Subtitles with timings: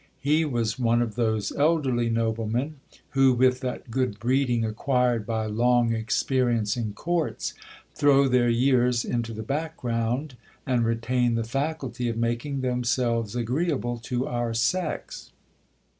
[0.19, 2.79] He was one of those elderly noblemen
[3.11, 7.53] who, with that good breeding acquired by long experience in courts,
[7.93, 10.35] throw their years into the background,
[10.65, 15.31] and retain the faculty of making themselves agreeable to our sex.